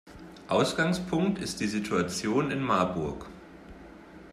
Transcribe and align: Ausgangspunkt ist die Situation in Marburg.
Ausgangspunkt 0.47 1.37
ist 1.37 1.59
die 1.59 1.67
Situation 1.67 2.49
in 2.49 2.63
Marburg. 2.63 3.29